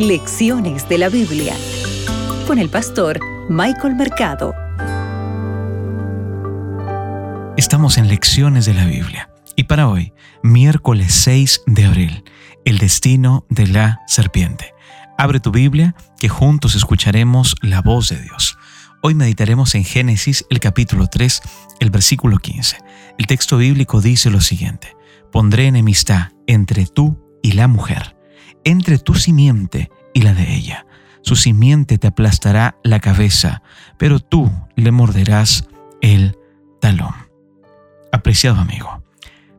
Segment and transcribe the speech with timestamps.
[0.00, 1.54] Lecciones de la Biblia
[2.46, 4.54] con el pastor Michael Mercado.
[7.58, 12.24] Estamos en Lecciones de la Biblia y para hoy, miércoles 6 de abril,
[12.64, 14.72] el destino de la serpiente.
[15.18, 18.56] Abre tu Biblia que juntos escucharemos la voz de Dios.
[19.02, 21.42] Hoy meditaremos en Génesis el capítulo 3,
[21.78, 22.78] el versículo 15.
[23.18, 24.96] El texto bíblico dice lo siguiente,
[25.30, 28.16] pondré enemistad entre tú y la mujer,
[28.64, 30.86] entre tu simiente y la de ella.
[31.22, 33.62] Su simiente te aplastará la cabeza,
[33.98, 35.68] pero tú le morderás
[36.00, 36.38] el
[36.80, 37.14] talón.
[38.12, 39.02] Apreciado amigo,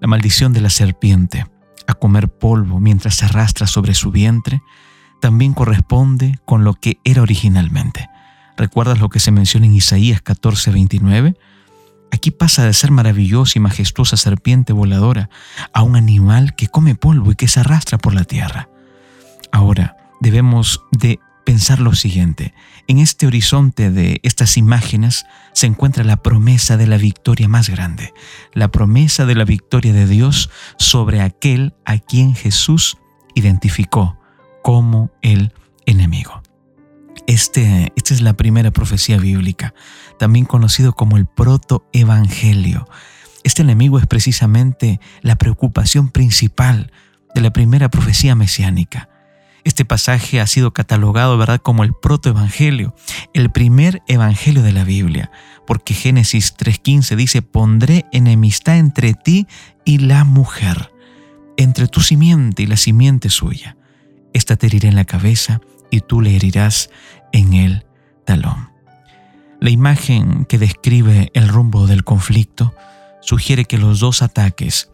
[0.00, 1.46] la maldición de la serpiente
[1.86, 4.62] a comer polvo mientras se arrastra sobre su vientre
[5.20, 8.08] también corresponde con lo que era originalmente.
[8.56, 11.36] ¿Recuerdas lo que se menciona en Isaías 14:29?
[12.10, 15.28] Aquí pasa de ser maravillosa y majestuosa serpiente voladora
[15.72, 18.68] a un animal que come polvo y que se arrastra por la tierra.
[19.52, 22.52] Ahora, debemos de pensar lo siguiente.
[22.88, 28.12] En este horizonte de estas imágenes se encuentra la promesa de la victoria más grande,
[28.52, 32.98] la promesa de la victoria de Dios sobre aquel a quien Jesús
[33.34, 34.18] identificó
[34.62, 35.54] como el
[35.86, 36.42] enemigo.
[37.26, 39.72] Este, esta es la primera profecía bíblica,
[40.18, 42.86] también conocido como el protoevangelio.
[43.42, 46.92] Este enemigo es precisamente la preocupación principal
[47.34, 49.08] de la primera profecía mesiánica.
[49.64, 52.94] Este pasaje ha sido catalogado, ¿verdad?, como el protoevangelio,
[53.34, 55.30] el primer evangelio de la Biblia,
[55.66, 59.46] porque Génesis 3:15 dice, "Pondré enemistad entre ti
[59.84, 60.92] y la mujer,
[61.56, 63.76] entre tu simiente y la simiente suya.
[64.32, 65.60] Esta te herirá en la cabeza
[65.90, 66.90] y tú le herirás
[67.32, 67.84] en el
[68.24, 68.70] talón.
[69.60, 72.74] La imagen que describe el rumbo del conflicto
[73.20, 74.90] sugiere que los dos ataques,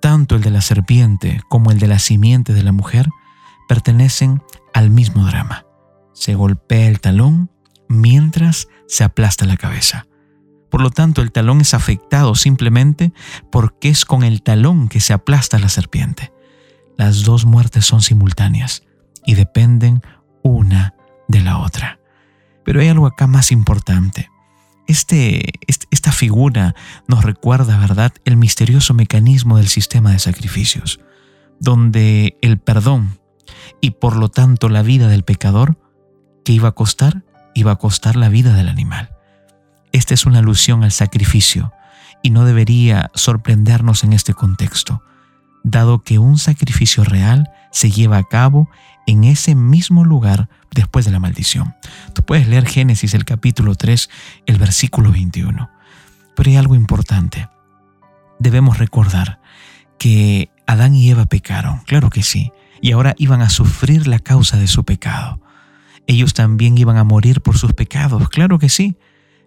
[0.00, 3.08] tanto el de la serpiente como el de la simiente de la mujer,
[3.68, 4.42] pertenecen
[4.74, 5.66] al mismo drama.
[6.12, 7.50] Se golpea el talón
[7.88, 10.06] mientras se aplasta la cabeza.
[10.70, 13.12] Por lo tanto, el talón es afectado simplemente
[13.50, 16.32] porque es con el talón que se aplasta la serpiente.
[16.96, 18.82] Las dos muertes son simultáneas
[19.24, 20.02] y dependen
[20.42, 20.94] una
[21.28, 22.00] de la otra.
[22.64, 24.30] Pero hay algo acá más importante.
[24.86, 26.74] Este, esta figura
[27.08, 31.00] nos recuerda, ¿verdad?, el misterioso mecanismo del sistema de sacrificios,
[31.60, 33.18] donde el perdón
[33.80, 35.78] y por lo tanto la vida del pecador,
[36.44, 37.24] que iba a costar?
[37.54, 39.10] Iba a costar la vida del animal.
[39.92, 41.72] Esta es una alusión al sacrificio
[42.22, 45.02] y no debería sorprendernos en este contexto,
[45.62, 48.68] dado que un sacrificio real se lleva a cabo
[49.06, 51.74] en ese mismo lugar después de la maldición.
[52.14, 54.10] Tú puedes leer Génesis el capítulo 3,
[54.46, 55.70] el versículo 21.
[56.34, 57.48] Pero hay algo importante.
[58.38, 59.40] Debemos recordar
[59.98, 64.56] que Adán y Eva pecaron, claro que sí, y ahora iban a sufrir la causa
[64.56, 65.40] de su pecado.
[66.06, 68.96] Ellos también iban a morir por sus pecados, claro que sí,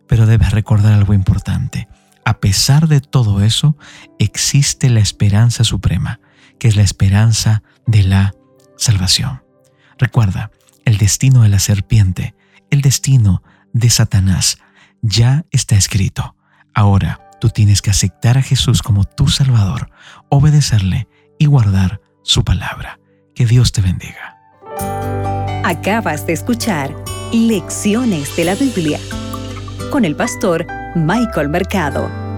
[0.07, 1.87] pero debes recordar algo importante.
[2.25, 3.77] A pesar de todo eso,
[4.19, 6.19] existe la esperanza suprema,
[6.59, 8.33] que es la esperanza de la
[8.77, 9.41] salvación.
[9.97, 10.51] Recuerda,
[10.85, 12.35] el destino de la serpiente,
[12.69, 14.57] el destino de Satanás,
[15.01, 16.35] ya está escrito.
[16.73, 19.91] Ahora tú tienes que aceptar a Jesús como tu Salvador,
[20.29, 21.07] obedecerle
[21.37, 22.99] y guardar su palabra.
[23.39, 24.37] Que Dios te bendiga.
[25.63, 26.93] Acabas de escuchar
[27.31, 28.99] Lecciones de la Biblia
[29.91, 32.28] con el pastor Michael Mercado.